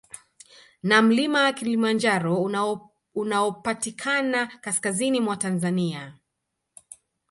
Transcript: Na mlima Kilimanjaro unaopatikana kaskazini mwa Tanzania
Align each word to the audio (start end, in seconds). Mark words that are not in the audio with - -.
Na 0.83 1.01
mlima 1.01 1.53
Kilimanjaro 1.53 2.51
unaopatikana 3.13 4.47
kaskazini 4.47 5.19
mwa 5.21 5.37
Tanzania 5.37 6.17